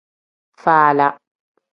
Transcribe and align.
Faala. 0.63 1.07